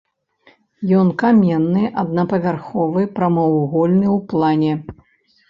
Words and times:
Ён 0.99 1.11
каменны, 1.23 1.83
аднапавярховы, 2.05 3.01
прамавугольны 3.19 4.07
ў 4.17 4.19
плане. 4.35 4.73